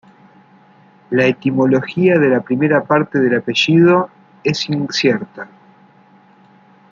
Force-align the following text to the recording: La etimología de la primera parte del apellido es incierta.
La 1.11 1.27
etimología 1.27 2.17
de 2.17 2.27
la 2.27 2.41
primera 2.41 2.83
parte 2.83 3.19
del 3.19 3.35
apellido 3.37 4.09
es 4.43 4.67
incierta. 4.67 5.47